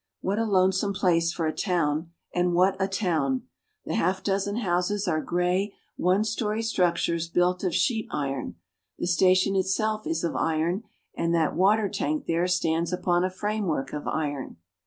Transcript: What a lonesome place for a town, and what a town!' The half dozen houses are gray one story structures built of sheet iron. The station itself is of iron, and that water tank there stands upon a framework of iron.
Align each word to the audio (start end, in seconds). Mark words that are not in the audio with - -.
What 0.21 0.39
a 0.39 0.45
lonesome 0.47 0.95
place 0.95 1.31
for 1.31 1.45
a 1.45 1.53
town, 1.53 2.09
and 2.33 2.55
what 2.55 2.75
a 2.81 2.87
town!' 2.87 3.43
The 3.85 3.93
half 3.93 4.23
dozen 4.23 4.55
houses 4.55 5.07
are 5.07 5.21
gray 5.21 5.75
one 5.95 6.23
story 6.23 6.63
structures 6.63 7.27
built 7.29 7.63
of 7.63 7.75
sheet 7.75 8.07
iron. 8.09 8.55
The 8.97 9.05
station 9.05 9.55
itself 9.55 10.07
is 10.07 10.23
of 10.23 10.35
iron, 10.35 10.85
and 11.15 11.35
that 11.35 11.55
water 11.55 11.87
tank 11.87 12.25
there 12.25 12.47
stands 12.47 12.91
upon 12.91 13.23
a 13.23 13.29
framework 13.29 13.93
of 13.93 14.07
iron. 14.07 14.57